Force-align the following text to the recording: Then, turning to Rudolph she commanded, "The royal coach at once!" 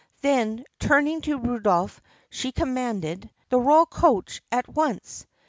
Then, 0.21 0.63
turning 0.79 1.21
to 1.21 1.37
Rudolph 1.37 2.01
she 2.31 2.51
commanded, 2.51 3.29
"The 3.49 3.59
royal 3.59 3.85
coach 3.85 4.41
at 4.51 4.67
once!" 4.67 5.27